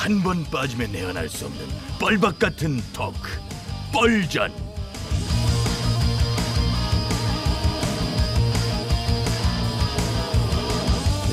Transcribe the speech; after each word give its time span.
한 0.00 0.22
번 0.22 0.42
빠지면 0.44 0.92
내안할 0.92 1.28
수 1.28 1.44
없는 1.44 1.66
뻘박 1.98 2.38
같은 2.38 2.80
토크 2.94 3.38
뻘전 3.92 4.50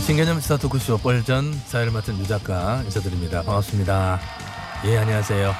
신개념 0.06 0.40
시사 0.40 0.58
토크쇼 0.58 0.98
뻘전 1.00 1.54
사회를 1.66 1.92
맡은 1.92 2.18
유 2.18 2.26
작가 2.28 2.82
인사드립니다. 2.84 3.44
반갑습니다. 3.44 4.20
예, 4.86 4.98
안녕하세요. 4.98 5.54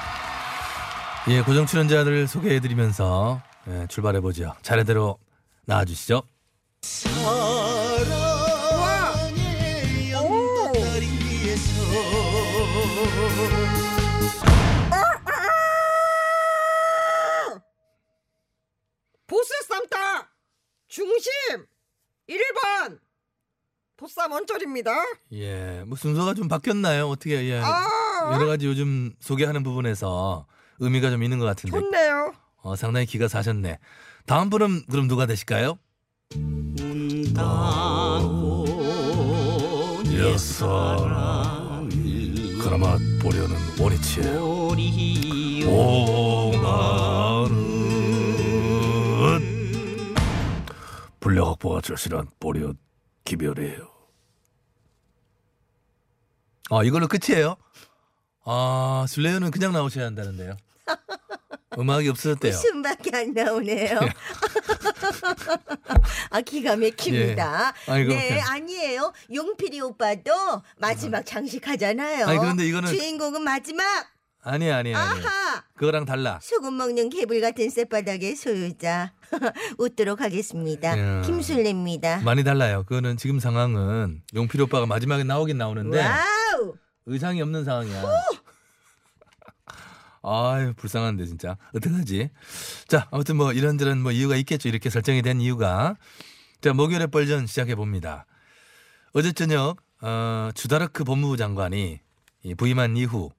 예, 1.28 1.42
고정 1.42 1.66
출연자들 1.66 2.26
소개해드리면서 2.26 3.42
예, 3.68 3.86
출발해보죠. 3.88 4.54
차례대로 4.62 5.18
나와주시죠. 5.66 6.22
보쌈 24.08 24.32
원절입니다. 24.32 24.90
예, 25.34 25.84
뭐 25.86 25.96
순서가 25.96 26.32
좀 26.32 26.48
바뀌었나요? 26.48 27.08
어떻게, 27.08 27.46
예. 27.50 27.60
아 27.62 28.30
여러 28.32 28.46
가지 28.46 28.66
요즘 28.66 29.12
소개하는 29.20 29.62
부분에서 29.62 30.46
의미가 30.78 31.10
좀 31.10 31.22
있는 31.22 31.38
것 31.38 31.44
같은데. 31.44 31.78
좋네요. 31.78 32.32
어, 32.62 32.74
상당히 32.74 33.04
기가 33.04 33.28
사셨네. 33.28 33.78
다음 34.26 34.48
분은 34.48 34.86
그럼 34.90 35.08
누가 35.08 35.26
되실까요? 35.26 35.78
옛사랑이 40.10 42.56
그나마 42.58 42.96
보려는 43.22 43.56
원이치예요. 43.78 44.68
오나는 45.68 47.48
분량 51.20 51.46
확보가 51.48 51.82
절실한 51.82 52.28
보려 52.40 52.72
기별이에요. 53.24 53.97
아 56.70 56.82
이걸로 56.84 57.08
끝이에요? 57.08 57.56
아 58.44 59.04
슬레이어는 59.08 59.50
그냥 59.50 59.72
나오셔야 59.72 60.06
한다는데요. 60.06 60.56
음악이 61.78 62.08
없어졌대요. 62.08 62.52
웃음밖에 62.52 63.10
안 63.16 63.32
나오네요. 63.34 64.00
아 66.30 66.40
기가 66.40 66.76
막힙니다. 66.76 67.74
예. 67.88 67.92
아이고. 67.92 68.10
네 68.12 68.40
아니에요. 68.40 69.12
용필이 69.32 69.80
오빠도 69.80 70.62
마지막 70.78 71.24
장식하잖아요. 71.24 72.26
아니, 72.26 72.38
그런데 72.38 72.64
이거는- 72.64 72.88
주인공은 72.88 73.42
마지막. 73.42 73.84
아니 74.42 74.70
아니 74.70 74.94
아니. 74.94 75.20
아하 75.20 75.62
그거랑 75.76 76.04
달라. 76.06 76.38
소금 76.42 76.76
먹는 76.76 77.10
개불 77.10 77.40
같은 77.40 77.68
쌔바닥의 77.70 78.34
소유자 78.36 79.12
웃도록 79.78 80.20
하겠습니다. 80.20 80.98
야. 80.98 81.22
김술래입니다. 81.22 82.20
많이 82.20 82.44
달라요. 82.44 82.84
그거는 82.84 83.16
지금 83.18 83.40
상황은 83.40 84.22
용필 84.34 84.62
오빠가 84.62 84.86
마지막에 84.86 85.22
나오긴 85.24 85.58
나오는데 85.58 85.98
와우 85.98 86.24
의상이 87.08 87.40
없는 87.42 87.64
상황이야. 87.64 88.04
아유 90.22 90.74
불쌍한데 90.76 91.26
진짜 91.26 91.56
어떡하지? 91.74 92.30
자 92.86 93.08
아무튼 93.10 93.36
뭐 93.36 93.52
이런저런 93.52 94.02
뭐 94.02 94.12
이유가 94.12 94.36
있겠죠. 94.36 94.68
이렇게 94.68 94.90
설정이 94.90 95.22
된 95.22 95.40
이유가 95.40 95.96
자 96.60 96.72
목요일에 96.72 97.06
뻘전 97.06 97.46
시작해 97.46 97.74
봅니다. 97.74 98.26
어제 99.14 99.32
저녁 99.32 99.76
어, 100.00 100.50
주다르크 100.54 101.04
법무부 101.04 101.36
장관이 101.36 102.00
이 102.42 102.54
부임한 102.54 102.96
이후 102.96 103.30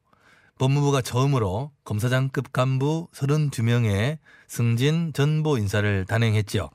법무부가 0.58 1.02
처음으로 1.02 1.72
검사장급 1.86 2.52
간부 2.52 3.08
32명의 3.14 4.18
승진 4.48 5.14
전보 5.14 5.58
인사를 5.58 6.06
단행했죠. 6.06 6.70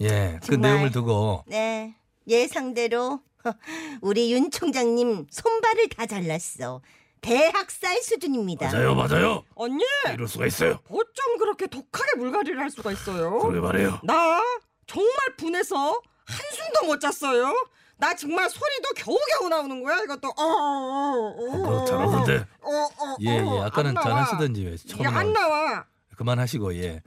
예, 0.00 0.38
그 0.42 0.52
정말. 0.52 0.70
내용을 0.72 0.90
두고 0.90 1.44
네 1.46 1.94
예상대로 2.26 3.20
우리 4.02 4.32
윤 4.32 4.50
총장님 4.50 5.26
손발을 5.30 5.88
다 5.90 6.06
잘랐어. 6.06 6.80
대학살 7.20 8.00
수준입니다. 8.02 8.70
맞아요. 8.94 9.42
언니 9.54 9.84
이럴 10.14 10.28
수가 10.28 10.46
있어요. 10.46 10.78
어쩜 10.88 11.38
그렇게 11.38 11.66
독하게 11.66 12.16
물갈이를 12.16 12.60
할 12.60 12.70
수가 12.70 12.92
있어요? 12.92 13.38
그러게 13.38 13.60
말해요. 13.60 13.98
나 14.04 14.40
정말 14.86 15.12
분해서 15.36 16.00
한숨도 16.26 16.86
못 16.86 17.00
잤어요. 17.00 17.52
나 17.96 18.14
정말 18.14 18.48
소리도 18.48 18.90
겨우겨우 18.96 19.48
나오는 19.48 19.82
거야 19.82 19.98
이것도. 20.04 20.28
어, 20.28 20.42
어, 20.42 21.34
어, 21.36 21.66
어, 21.66 21.82
어, 21.82 21.84
잘하던데. 21.84 22.46
어, 22.60 22.70
어, 22.70 23.16
예, 23.22 23.30
예. 23.30 23.40
어, 23.40 23.64
아까는 23.64 23.96
안잘 23.96 24.10
나와. 24.12 24.22
하시던지 24.22 24.64
왜 24.64 24.74
이게 24.74 24.88
처음에 24.88 25.08
안 25.08 25.32
나와. 25.32 25.84
그만하시고 26.16 26.76
예. 26.76 27.02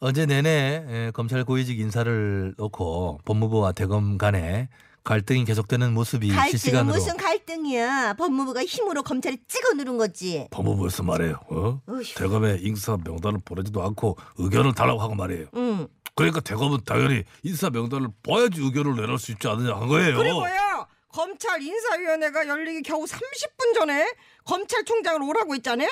어제 0.00 0.26
내내 0.26 0.84
예, 0.88 1.10
검찰 1.14 1.44
고위직 1.44 1.78
인사를 1.78 2.54
놓고 2.58 3.20
법무부와 3.24 3.72
대검 3.72 4.18
간에 4.18 4.68
갈등이 5.04 5.44
계속되는 5.44 5.92
모습이 5.92 6.28
갈등은 6.28 6.50
실시간으로 6.50 6.94
무슨 6.94 7.16
갈등이야? 7.18 8.14
법무부가 8.14 8.64
힘으로 8.64 9.02
검찰을 9.02 9.36
찍어 9.46 9.74
누른 9.74 9.98
거지. 9.98 10.48
법무부에서 10.50 11.02
말해요. 11.02 11.40
어? 11.50 11.80
어휴. 11.86 12.14
대검에 12.14 12.58
인사 12.62 12.96
명단을 12.96 13.40
보내지도 13.44 13.82
않고 13.82 14.16
의견을 14.38 14.72
달라고 14.74 15.00
하고 15.00 15.14
말이에요. 15.14 15.48
응. 15.56 15.86
그러니까 16.14 16.40
대검은 16.40 16.78
당연히 16.86 17.24
인사 17.42 17.68
명단을 17.68 18.08
봐야지 18.22 18.62
의견을 18.62 18.96
내놓을 18.96 19.18
수 19.18 19.32
있지 19.32 19.46
않느냐 19.46 19.74
한 19.76 19.88
거예요. 19.88 20.16
그리고요 20.16 20.86
검찰 21.08 21.60
인사위원회가 21.60 22.48
열리기 22.48 22.82
겨우 22.82 23.04
30분 23.04 23.74
전에 23.74 24.10
검찰총장을 24.46 25.22
오라고 25.22 25.54
했잖아요. 25.56 25.88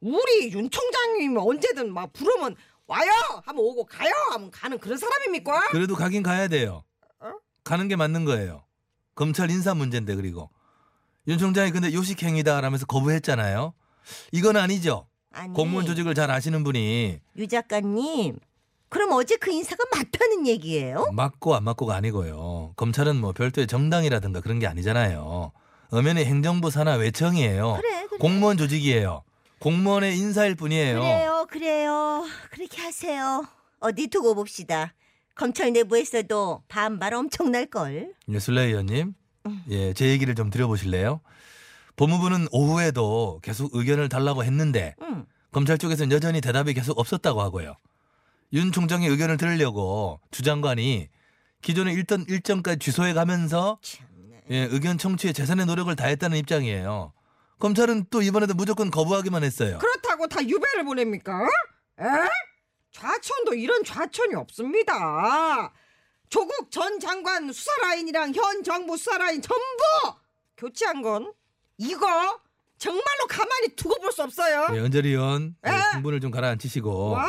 우리 0.00 0.52
윤 0.52 0.70
총장님이 0.70 1.36
언제든 1.38 1.92
막 1.92 2.10
부르면 2.12 2.56
와요 2.86 3.10
하면 3.44 3.62
오고 3.62 3.84
가요 3.84 4.12
하면 4.32 4.50
가는 4.50 4.78
그런 4.78 4.96
사람입니까? 4.96 5.68
그래도 5.70 5.94
가긴 5.94 6.22
가야 6.22 6.48
돼요. 6.48 6.84
어? 7.66 7.68
가는 7.68 7.88
게 7.88 7.96
맞는 7.96 8.24
거예요. 8.24 8.62
검찰 9.14 9.50
인사 9.50 9.74
문제인데 9.74 10.14
그리고 10.14 10.50
윤 11.26 11.38
총장이 11.38 11.72
근데 11.72 11.92
요식행위다라면서 11.92 12.86
거부했잖아요. 12.86 13.74
이건 14.30 14.56
아니죠. 14.56 15.08
아니. 15.32 15.52
공무원 15.52 15.84
조직을 15.84 16.14
잘 16.14 16.30
아시는 16.30 16.62
분이 16.62 17.20
유 17.36 17.48
작가님. 17.48 18.38
그럼 18.88 19.12
어제 19.12 19.36
그 19.36 19.50
인사가 19.50 19.82
맞다는 19.94 20.46
얘기예요? 20.46 21.10
맞고 21.12 21.56
안 21.56 21.64
맞고가 21.64 21.96
아니고요. 21.96 22.74
검찰은 22.76 23.16
뭐 23.16 23.32
별도의 23.32 23.66
정당이라든가 23.66 24.40
그런 24.40 24.60
게 24.60 24.68
아니잖아요. 24.68 25.50
엄연히 25.90 26.24
행정부 26.24 26.70
산하 26.70 26.94
외청이에요. 26.94 27.78
그래, 27.80 28.06
그래. 28.06 28.18
공무원 28.18 28.56
조직이에요. 28.56 29.24
공무원의 29.58 30.16
인사일 30.16 30.54
뿐이에요. 30.54 31.00
그래요, 31.00 31.46
그래요. 31.50 32.24
그렇게 32.52 32.80
하세요. 32.80 33.44
어디 33.80 34.06
두고 34.06 34.34
봅시다. 34.36 34.94
검찰 35.36 35.72
내부에서도 35.72 36.64
반발 36.66 37.14
엄청날 37.14 37.66
걸. 37.66 38.14
예, 38.28 38.38
슬레이 38.38 38.68
의원님, 38.68 39.14
예, 39.70 39.92
제 39.92 40.08
얘기를 40.08 40.34
좀 40.34 40.50
드려보실래요? 40.50 41.20
법무부는 41.96 42.48
오후에도 42.50 43.40
계속 43.42 43.74
의견을 43.74 44.08
달라고 44.08 44.44
했는데 44.44 44.94
응. 45.02 45.26
검찰 45.52 45.78
쪽에서는 45.78 46.14
여전히 46.14 46.40
대답이 46.40 46.74
계속 46.74 46.98
없었다고 46.98 47.40
하고요. 47.40 47.76
윤 48.52 48.72
총장의 48.72 49.08
의견을 49.08 49.36
들으려고 49.36 50.20
주 50.30 50.42
장관이 50.42 51.08
기존의 51.62 51.94
일던 51.94 52.26
일정까지 52.28 52.78
취소해 52.78 53.12
가면서. 53.12 53.78
예, 54.50 54.58
의견 54.70 54.96
청취에 54.96 55.32
재산의 55.32 55.66
노력을 55.66 55.94
다했다는 55.96 56.38
입장이에요. 56.38 57.12
검찰은 57.58 58.06
또 58.10 58.22
이번에도 58.22 58.54
무조건 58.54 58.90
거부하기만 58.90 59.42
했어요. 59.42 59.78
그렇다고 59.78 60.28
다 60.28 60.40
유배를 60.40 60.84
보냅니까? 60.84 61.42
에? 62.00 62.04
좌천도 63.00 63.54
이런 63.54 63.84
좌천이 63.84 64.34
없습니다. 64.34 65.70
조국 66.30 66.70
전 66.70 66.98
장관 66.98 67.52
수사 67.52 67.70
라인이랑 67.82 68.32
현 68.34 68.64
정부 68.64 68.96
수사 68.96 69.18
라인 69.18 69.42
전부 69.42 69.82
교체한 70.56 71.02
건 71.02 71.32
이거 71.76 72.06
정말로 72.78 73.26
가만히 73.28 73.76
두고 73.76 74.00
볼 74.00 74.12
수 74.12 74.22
없어요. 74.22 74.68
예, 74.74 74.78
은철이 74.80 75.10
의원 75.10 75.54
예, 75.66 75.70
에? 75.70 75.74
흥분을 75.94 76.20
좀 76.20 76.30
가라앉히시고 76.30 77.10
와, 77.10 77.28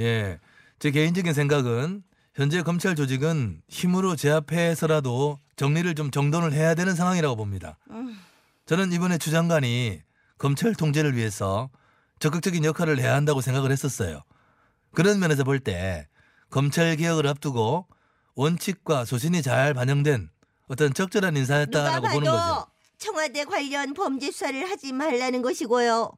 예, 0.00 0.40
제 0.80 0.90
개인적인 0.90 1.32
생각은 1.32 2.02
현재 2.34 2.62
검찰 2.62 2.96
조직은 2.96 3.62
힘으로 3.68 4.16
제압해서라도 4.16 5.38
정리를 5.56 5.94
좀 5.94 6.10
정돈을 6.10 6.52
해야 6.52 6.74
되는 6.74 6.94
상황이라고 6.94 7.36
봅니다. 7.36 7.78
저는 8.66 8.92
이번에 8.92 9.18
주 9.18 9.30
장관이 9.30 10.02
검찰 10.38 10.74
통제를 10.74 11.16
위해서 11.16 11.70
적극적인 12.18 12.64
역할을 12.64 12.98
해야 12.98 13.14
한다고 13.14 13.40
생각을 13.40 13.70
했었어요. 13.72 14.22
그런 14.94 15.18
면에서 15.20 15.44
볼 15.44 15.60
때 15.60 16.08
검찰 16.50 16.96
개혁을 16.96 17.26
앞두고 17.26 17.86
원칙과 18.34 19.04
소신이 19.04 19.42
잘 19.42 19.74
반영된 19.74 20.30
어떤 20.68 20.94
적절한 20.94 21.34
누가 21.34 21.40
인사였다라고 21.40 22.08
보는 22.08 22.30
거죠. 22.30 22.66
청와대 22.98 23.44
관련 23.44 23.94
범죄 23.94 24.30
수사를 24.30 24.68
하지 24.70 24.92
말라는 24.92 25.42
것이고요. 25.42 26.10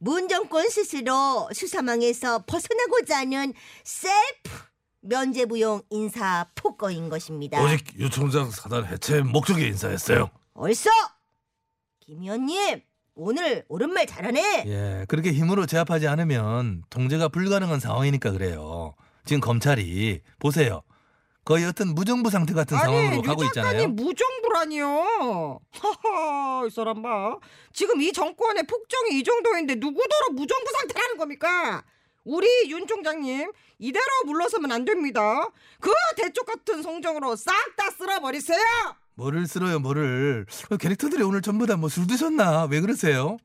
문 0.00 0.28
정권 0.28 0.68
스스로 0.68 1.48
수사망에서 1.52 2.44
벗어나고자 2.46 3.18
하는 3.18 3.52
셀프 3.84 4.50
면제부용 5.00 5.82
인사 5.90 6.46
폭거인 6.54 7.08
것입니다. 7.08 7.60
오직 7.62 7.98
유 7.98 8.08
총장 8.10 8.50
사단 8.50 8.86
해체 8.86 9.20
목적의 9.22 9.66
인사였어요. 9.68 10.30
얼써 10.54 10.90
김 12.00 12.22
의원님 12.22 12.82
오늘 13.22 13.64
옳은 13.68 13.92
말 13.92 14.06
잘하네. 14.06 14.64
예, 14.66 15.04
그렇게 15.08 15.32
힘으로 15.32 15.66
제압하지 15.66 16.06
않으면 16.06 16.84
통제가 16.88 17.28
불가능한 17.28 17.80
상황이니까 17.80 18.30
그래요. 18.30 18.94
지금 19.24 19.40
검찰이 19.40 20.20
보세요. 20.38 20.82
거의 21.44 21.64
어떤 21.64 21.94
무정부 21.94 22.30
상태 22.30 22.54
같은 22.54 22.76
상황으로 22.78 23.14
아니 23.14 23.22
가고 23.22 23.42
유 23.42 23.46
있잖아요. 23.46 23.72
작가님 23.72 23.96
무정부라니요. 23.96 25.58
하하 25.72 26.64
이 26.66 26.70
사람 26.70 27.02
봐. 27.02 27.38
지금 27.72 28.00
이 28.00 28.12
정권의 28.12 28.64
폭정이 28.68 29.18
이 29.18 29.24
정도인데 29.24 29.74
누구더러 29.76 30.28
무정부 30.32 30.70
상태라는 30.78 31.16
겁니까? 31.16 31.82
우리 32.24 32.46
윤 32.70 32.86
총장님 32.86 33.50
이대로 33.80 34.06
물러서면 34.26 34.70
안 34.70 34.84
됩니다. 34.84 35.48
그 35.80 35.90
대쪽 36.16 36.46
같은 36.46 36.82
성정으로 36.82 37.34
싹 37.34 37.52
다 37.76 37.90
쓸어버리세요. 37.90 38.58
뭐를 39.18 39.48
쓸어요, 39.48 39.80
뭐를. 39.80 40.46
어, 40.70 40.76
캐릭터들이 40.76 41.22
오늘 41.24 41.42
전부 41.42 41.66
다 41.66 41.74
뭐 41.76 41.88
술 41.88 42.06
드셨나? 42.06 42.64
왜 42.66 42.80
그러세요? 42.80 43.36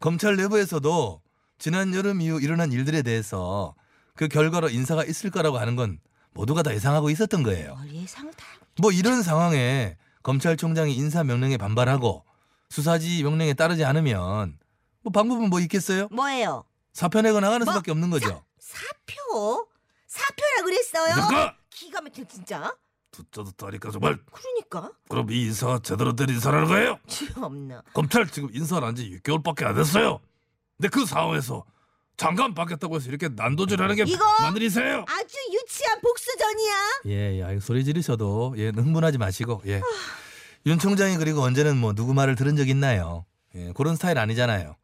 검찰 0.00 0.34
내부에서도 0.36 1.22
지난 1.58 1.94
여름 1.94 2.20
이후 2.20 2.40
일어난 2.40 2.72
일들에 2.72 3.02
대해서 3.02 3.74
그 4.16 4.26
결과로 4.26 4.68
인사가 4.68 5.04
있을 5.04 5.30
거라고 5.30 5.58
하는 5.58 5.76
건 5.76 6.00
모두가 6.34 6.64
다 6.64 6.74
예상하고 6.74 7.08
있었던 7.10 7.44
거예요. 7.44 7.76
뭘 7.76 7.94
예상을 7.94 8.32
다. 8.34 8.44
뭐 8.80 8.90
이런 8.90 9.22
상황에 9.22 9.96
검찰총장이 10.24 10.92
인사 10.96 11.22
명령에 11.22 11.56
반발하고 11.56 12.24
수사지 12.68 13.22
명령에 13.22 13.54
따르지 13.54 13.84
않으면 13.84 14.58
뭐 15.02 15.12
방법은 15.12 15.50
뭐 15.50 15.60
있겠어요? 15.60 16.08
뭐예요? 16.10 16.64
사표 16.94 17.20
내고 17.20 17.38
나가는 17.38 17.64
뭐? 17.64 17.72
수밖에 17.74 17.92
없는 17.92 18.10
거죠. 18.10 18.42
사표? 18.58 19.68
사표라 20.08 20.62
그랬어요? 20.64 21.14
내가 21.14 21.56
기가 21.70 22.00
막혀 22.00 22.24
진짜. 22.24 22.74
듣자도 23.12 23.52
따니까 23.52 23.90
정말 23.90 24.18
그러니까 24.32 24.90
그럼 25.08 25.30
이 25.30 25.42
인사가 25.44 25.78
제대로 25.82 26.14
된 26.16 26.28
인사라는 26.30 26.66
거예요? 26.68 26.98
참나. 27.06 27.82
검찰 27.92 28.26
지금 28.28 28.48
인사를 28.52 28.86
한 28.86 28.96
지 28.96 29.18
6개월밖에 29.22 29.64
안 29.64 29.74
됐어요. 29.74 30.18
근데 30.78 30.88
그 30.88 31.06
상황에서 31.06 31.64
장관 32.16 32.54
바뀌었다고 32.54 32.96
해서 32.96 33.08
이렇게 33.08 33.28
난도질하는 33.28 33.96
게 33.96 34.04
이거? 34.06 34.24
맞는 34.40 34.56
일이세요? 34.56 35.04
아주 35.08 35.36
유치한 35.52 36.00
복수전이야. 36.00 36.72
예, 37.06 37.40
예, 37.54 37.60
소리 37.60 37.84
지르셔도 37.84 38.54
예, 38.58 38.68
흥분하지 38.68 39.18
마시고 39.18 39.62
예. 39.66 39.80
윤 40.66 40.78
총장이 40.78 41.16
그리고 41.16 41.40
언제는 41.42 41.76
뭐 41.76 41.92
누구 41.94 42.14
말을 42.14 42.34
들은 42.36 42.56
적 42.56 42.68
있나요? 42.68 43.24
예, 43.54 43.72
그런 43.76 43.96
스타일 43.96 44.18
아니잖아요. 44.18 44.76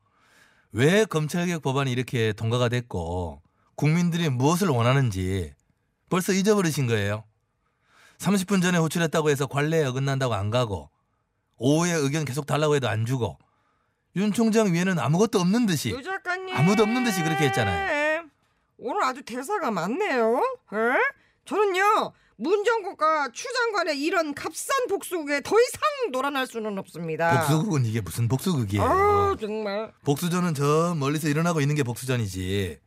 왜 0.72 1.04
검찰개혁 1.04 1.62
법안이 1.62 1.90
이렇게 1.92 2.32
통과가 2.32 2.68
됐고 2.68 3.40
국민들이 3.74 4.28
무엇을 4.28 4.68
원하는지 4.68 5.54
벌써 6.10 6.32
잊어버리신 6.32 6.86
거예요. 6.88 7.24
30분 8.18 8.60
전에 8.62 8.78
호출했다고 8.78 9.30
해서 9.30 9.46
관례에 9.46 9.84
어긋난다고 9.84 10.34
안 10.34 10.50
가고 10.50 10.90
오후에 11.56 11.92
의견 11.92 12.24
계속 12.24 12.46
달라고 12.46 12.74
해도 12.74 12.88
안 12.88 13.06
주고 13.06 13.38
윤 14.16 14.32
총장 14.32 14.72
위에는 14.72 14.98
아무것도 14.98 15.38
없는 15.40 15.66
듯이 15.66 15.90
유 15.90 16.02
작가님 16.02 16.56
아무도 16.56 16.82
없는 16.82 17.04
듯이 17.04 17.22
그렇게 17.22 17.44
했잖아요. 17.46 18.24
오늘 18.78 19.02
아주 19.04 19.22
대사가 19.22 19.70
많네요. 19.70 20.36
에? 20.72 20.76
저는요 21.44 22.12
문정국과 22.36 23.30
추 23.32 23.52
장관의 23.52 24.00
이런 24.00 24.34
값싼 24.34 24.86
복수극에 24.88 25.40
더 25.42 25.56
이상 25.60 25.80
놀아날 26.12 26.46
수는 26.46 26.78
없습니다. 26.78 27.40
복수극은 27.40 27.84
이게 27.86 28.00
무슨 28.00 28.28
복수극이에요. 28.28 28.84
아 28.84 29.36
정말. 29.40 29.92
복수전은 30.04 30.54
저 30.54 30.94
멀리서 30.96 31.28
일어나고 31.28 31.60
있는 31.60 31.74
게 31.74 31.82
복수전이지. 31.82 32.78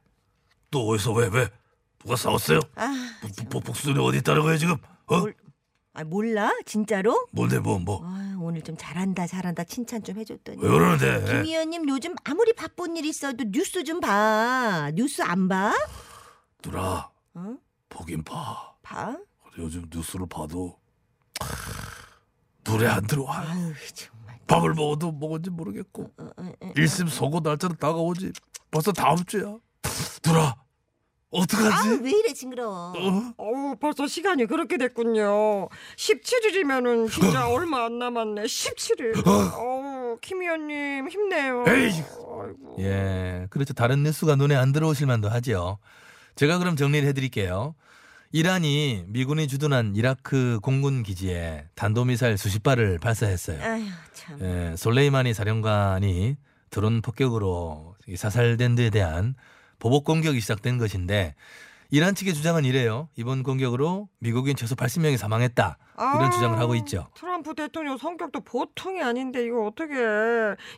또 0.72 0.88
어디서 0.88 1.12
왜 1.14 1.28
왜? 1.32 1.50
누가 2.00 2.16
싸웠어요? 2.16 2.60
아, 2.76 2.94
복- 3.22 3.50
복- 3.50 3.64
복수전이 3.66 4.00
어디 4.00 4.20
있다는 4.20 4.42
거예요 4.42 4.58
지금? 4.58 4.78
어? 5.12 5.20
뭘- 5.20 5.36
아 5.94 6.04
몰라? 6.06 6.52
진짜로? 6.66 7.28
뭔데 7.34 7.60
뭐 7.60 7.78
뭐? 7.78 8.02
아, 8.06 8.38
오늘 8.40 8.62
좀 8.62 8.78
잘한다 8.78 9.28
잘한다 9.28 9.66
칭찬 9.66 10.02
좀 10.04 10.18
해줬더니. 10.18 10.58
왜 10.62 10.70
그러는데? 10.70 11.26
김 11.26 11.36
의원님 11.46 11.90
요즘 11.90 12.16
아무리 12.24 12.54
바쁜 12.54 12.96
일 12.96 13.06
있어도 13.06 13.44
뉴스 13.46 13.84
좀 13.84 14.00
봐. 14.00 14.90
뉴스 14.96 15.22
안 15.22 15.50
봐? 15.50 15.74
누나 16.64 17.10
어? 17.34 17.56
보긴 17.90 18.24
봐. 18.24 18.74
봐? 18.82 19.18
요즘 19.58 19.86
뉴스를 19.94 20.28
봐도 20.28 20.80
눈에 22.66 22.88
안 22.88 23.06
들어와. 23.06 23.40
아유 23.42 23.74
정말. 23.94 24.40
밥을 24.48 24.74
먹어도 24.74 25.12
먹은지 25.12 25.50
모르겠고 25.50 26.04
어, 26.18 26.30
어, 26.38 26.52
어. 26.62 26.72
일심 26.76 27.08
소고 27.08 27.42
날짜는 27.42 27.76
다가오지. 27.78 28.32
벌써 28.70 28.92
다음 28.94 29.18
주야. 29.26 29.58
누나 30.24 30.56
어떡하지? 31.32 31.88
아우 31.88 32.00
왜 32.04 32.12
이래 32.12 32.34
징그러워. 32.34 32.94
어? 32.98 33.34
어우 33.38 33.76
벌써 33.80 34.06
시간이 34.06 34.46
그렇게 34.48 34.78
됐군요. 34.78 35.70
17일이면은 35.96 37.10
진짜 37.10 37.48
얼마 37.48 37.86
안 37.86 38.00
남았네. 38.00 38.44
17일. 38.44 39.26
어우 39.26 40.18
김 40.22 40.42
의원님 40.42 41.10
힘내요. 41.10 41.64
에이. 41.68 41.74
아이고. 41.74 42.76
예, 42.80 43.48
그렇죠. 43.50 43.74
다른 43.74 44.04
뉴스가 44.04 44.36
눈에 44.36 44.56
안 44.56 44.74
들어오실 44.74 45.08
만도 45.08 45.30
하죠. 45.30 45.80
제가 46.36 46.58
그럼 46.58 46.76
정리를 46.76 47.08
해드릴게요. 47.08 47.76
이란이 48.34 49.06
미군이 49.08 49.48
주둔한 49.48 49.96
이라크 49.96 50.60
공군 50.62 51.04
기지에 51.04 51.66
단도미사일 51.76 52.38
수십 52.38 52.64
발을 52.64 53.00
발사했어요. 53.00 53.62
아유 53.62 53.86
참. 54.14 54.38
예, 54.42 54.76
솔레이마니 54.78 55.34
사령관이 55.34 56.38
드론 56.70 57.02
폭격으로 57.02 57.96
이 58.08 58.16
사살된 58.16 58.76
데에 58.76 58.90
대한 58.90 59.36
보복 59.82 60.06
공격이 60.06 60.40
시작된 60.40 60.78
것인데 60.78 61.36
이란 61.90 62.16
측의 62.16 62.34
주장은 62.34 62.64
이래요. 62.64 63.10
이번 63.18 63.44
공격으로 63.44 64.08
미국인 64.20 64.56
최소 64.56 64.76
80명이 64.76 65.18
사망했다. 65.18 65.78
이런 65.98 66.24
아, 66.24 66.30
주장을 66.30 66.58
하고 66.58 66.76
있죠. 66.76 67.10
트럼프 67.16 67.31
대통령 67.54 67.98
성격도 67.98 68.42
보통이 68.42 69.02
아닌데 69.02 69.44
이거 69.46 69.66
어떻게 69.66 69.94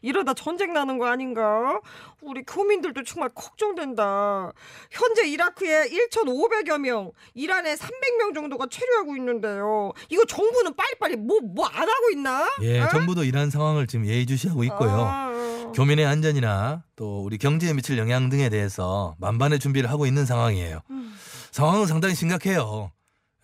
이러다 0.01 0.33
전쟁 0.33 0.73
나는 0.73 0.97
거 0.97 1.07
아닌가? 1.07 1.79
우리 2.21 2.43
교민들도 2.43 3.03
정말 3.03 3.29
걱정된다. 3.35 4.53
현재 4.89 5.27
이라크에 5.27 5.89
1,500여 5.89 6.79
명, 6.79 7.11
이란에 7.33 7.75
300명 7.75 8.33
정도가 8.33 8.67
체류하고 8.71 9.15
있는데요. 9.17 9.91
이거 10.09 10.25
정부는 10.25 10.73
빨리빨리 10.75 11.17
뭐 11.17 11.39
뭐 11.43 11.65
안 11.73 11.87
하고 11.89 12.09
있나? 12.11 12.47
예, 12.61 12.79
어? 12.81 12.87
정부도 12.89 13.23
이러한 13.23 13.49
상황을 13.49 13.87
지금 13.87 14.05
예의주시하고 14.05 14.63
있고요. 14.65 14.89
아, 14.91 15.71
교민의 15.75 16.05
안전이나 16.05 16.83
또 16.95 17.23
우리 17.23 17.37
경제에 17.37 17.73
미칠 17.73 17.97
영향 17.97 18.29
등에 18.29 18.49
대해서 18.49 19.15
만반의 19.19 19.59
준비를 19.59 19.89
하고 19.89 20.05
있는 20.05 20.25
상황이에요. 20.25 20.79
음. 20.91 21.13
상황은 21.51 21.85
상당히 21.87 22.15
심각해요. 22.15 22.91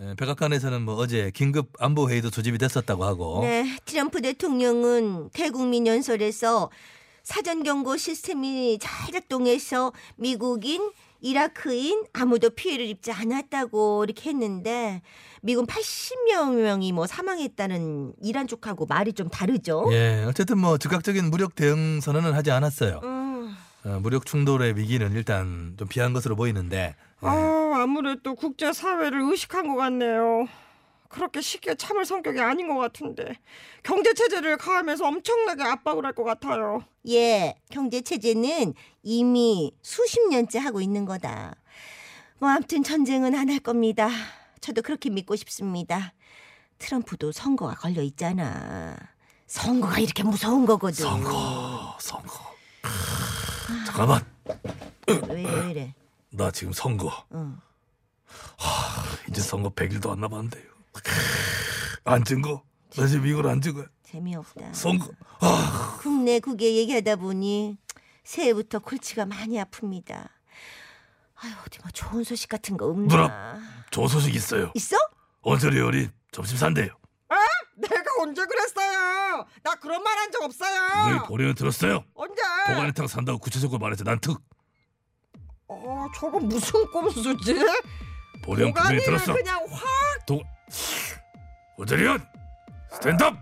예, 0.02 0.16
백악관에서는 0.16 0.82
뭐 0.82 0.96
어제 0.96 1.30
긴급 1.34 1.74
안보 1.78 2.10
회의도 2.10 2.30
조집이 2.30 2.58
됐었다고 2.58 3.04
하고 3.04 3.42
네, 3.42 3.78
트럼프 3.86 4.22
대통령은 4.22 5.30
대국민 5.34 5.86
연설에서 5.86 6.70
사전 7.24 7.64
경고 7.64 7.98
시스템이 7.98 8.80
잘 8.82 9.12
작동해서 9.12 9.92
미국인, 10.16 10.92
이라크인 11.22 12.06
아무도 12.14 12.50
피해를 12.50 12.86
입지 12.86 13.12
않았다고 13.12 14.06
이렇게 14.06 14.30
했는데 14.30 15.02
미군 15.42 15.68
80여 15.68 16.56
명이 16.56 16.94
뭐 16.94 17.06
사망했다는 17.06 18.14
이란 18.24 18.48
쪽하고 18.48 18.86
말이 18.86 19.12
좀 19.12 19.30
다르죠. 19.30 19.90
예, 19.92 20.24
어쨌든 20.28 20.60
뭐 20.60 20.78
즉각적인 20.78 21.30
무력 21.30 21.56
대응 21.56 22.00
선언은 22.00 22.34
하지 22.34 22.52
않았어요. 22.52 23.02
음. 23.04 23.56
어, 23.84 24.00
무력 24.02 24.26
충돌의 24.26 24.78
위기는 24.78 25.12
일단 25.12 25.76
좀 25.78 25.88
피한 25.88 26.14
것으로 26.14 26.36
보이는데 26.38 26.78
예. 26.78 27.09
아, 27.22 27.74
아무래도 27.82 28.36
국제 28.36 28.72
사회를 28.72 29.22
의식한 29.22 29.68
것 29.68 29.76
같네요. 29.76 30.48
그렇게 31.10 31.42
쉽게 31.42 31.74
참을 31.76 32.06
성격이 32.06 32.40
아닌 32.40 32.68
것 32.68 32.78
같은데 32.78 33.34
경제 33.82 34.14
체제를 34.14 34.58
가하면서 34.58 35.08
엄청나게 35.08 35.64
압박을 35.64 36.06
할 36.06 36.14
것 36.14 36.24
같아요. 36.24 36.84
예, 37.08 37.56
경제 37.72 38.02
체제는 38.02 38.74
이미 39.02 39.72
수십 39.82 40.20
년째 40.30 40.60
하고 40.60 40.82
있는 40.82 41.06
거다. 41.06 41.56
뭐 42.38 42.50
아무튼 42.50 42.84
전쟁은 42.84 43.34
안 43.36 43.50
할 43.50 43.60
겁니다. 43.60 44.08
저도 44.62 44.82
그렇게 44.84 45.10
믿고 45.10 45.36
싶습니다. 45.36 46.14
트럼프도 46.78 47.32
선거가 47.32 47.74
걸려 47.76 48.02
있잖아. 48.04 48.96
선거가 49.48 50.00
이렇게 50.00 50.22
무서운 50.24 50.66
거거든. 50.68 51.04
선거 51.06 51.98
선거. 52.00 52.34
잠깐만 53.88 54.24
왜 55.30 55.42
이래, 55.42 55.52
왜 55.52 55.72
이래? 55.72 55.94
나 56.32 56.52
지금 56.52 56.74
선거 56.74 57.26
응. 57.34 57.60
이제 59.30 59.42
선거 59.42 59.70
100일도 59.70 60.12
안 60.12 60.20
남았는데요. 60.22 60.64
안 62.06 62.24
증거? 62.24 62.64
나 62.96 63.08
지금 63.08 63.26
이걸 63.28 63.48
안 63.48 63.62
증거? 63.62 63.86
재미없다. 64.04 64.74
선거 64.74 65.12
아 65.40 65.98
국내 66.02 66.40
국외 66.40 66.76
얘기하다 66.76 67.18
보니 67.18 67.78
새해부터 68.24 68.80
골치가 68.80 69.26
많이 69.26 69.58
아픕니다. 69.64 70.28
아유 71.42 71.54
어디 71.66 71.80
뭐 71.82 71.90
좋은 71.94 72.24
소식 72.24 72.50
같은 72.50 72.78
거 72.78 72.86
없나? 72.88 73.08
누나. 73.08 73.60
좋은 73.92 74.08
소식 74.08 74.36
있어요. 74.36 74.72
있어? 74.76 74.98
언저리 75.42 75.80
어리 75.80 76.10
점심 76.32 76.58
산대요. 76.58 76.90
내가 77.76 78.04
언제 78.22 78.46
그랬어요? 78.46 79.46
나 79.64 79.74
그런 79.76 80.04
말 80.04 80.18
한 80.18 80.32
적 80.32 80.44
없어요. 80.44 81.24
보려면 81.28 81.56
들었어요? 81.56 82.04
언제? 82.14 82.42
도가니탕 82.68 83.08
산다고 83.08 83.40
구체적으로 83.40 83.80
말했지 83.80 84.04
난 84.04 84.20
특. 84.20 84.42
어, 86.10 86.20
저거 86.20 86.40
무슨 86.40 86.86
꼼수지? 86.92 87.54
분명히 88.44 88.74
도가니를 88.74 89.04
들었어. 89.06 89.34
그냥 89.34 89.60
확도 89.70 90.42
언저리언 91.78 92.26
스탠드업. 92.92 93.36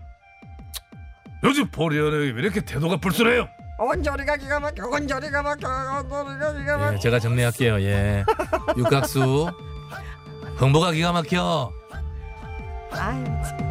요즘 1.44 1.70
보리언이 1.70 2.32
왜 2.32 2.42
이렇게 2.42 2.62
태도가 2.62 2.98
불순해요? 2.98 3.48
언저리가 3.80 4.38
기가 4.38 4.60
막혀 4.60 4.88
언저리가 4.90 5.42
막혀 5.44 5.68
언저리가 5.70 6.54
기가 6.54 6.78
막혀 6.78 6.94
예, 6.96 7.00
제가 7.00 7.20
정리할게요. 7.20 7.80
예. 7.82 8.26
육각수. 8.76 9.52
흥보가 10.58 10.92
기가 10.94 11.12
막혀. 11.12 11.72
아유 12.92 13.24
참. 13.48 13.67